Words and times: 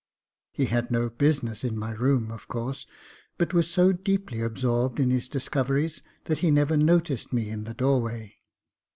He 0.51 0.65
had 0.65 0.89
no 0.89 1.11
business 1.11 1.63
in 1.63 1.77
my 1.77 1.91
room, 1.91 2.31
of 2.31 2.47
course; 2.47 2.87
but 3.37 3.53
was 3.53 3.69
so 3.69 3.91
deeply 3.91 4.41
absorbed 4.41 4.99
in 4.99 5.11
his 5.11 5.29
discoveries 5.29 6.01
that 6.23 6.39
he 6.39 6.49
never 6.49 6.75
noticed 6.75 7.31
me 7.31 7.51
in 7.51 7.65
the 7.65 7.75
doorway. 7.75 8.33